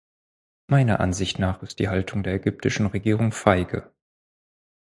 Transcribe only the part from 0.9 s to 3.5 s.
Ansicht nach ist die Haltung der ägyptischen Regierung